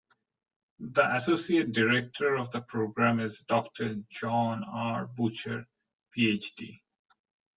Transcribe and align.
The 0.79 1.15
Associate 1.17 1.71
Director 1.71 2.33
of 2.35 2.51
the 2.53 2.61
Program 2.61 3.19
is 3.19 3.37
Doctor 3.47 3.97
John 4.13 4.63
R. 4.67 5.05
Bucher, 5.05 5.67
Ph.D. 6.11 6.81